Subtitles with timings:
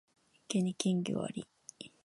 [0.49, 1.47] 池に金魚あり